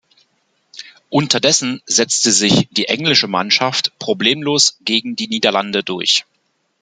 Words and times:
Unterdessen 1.11 1.83
setzte 1.85 2.31
sich 2.31 2.67
die 2.71 2.87
englische 2.87 3.27
Mannschaft 3.27 3.91
problemlos 3.99 4.79
gegen 4.83 5.15
die 5.15 5.27
Niederlande 5.27 5.83
durch. 5.83 6.25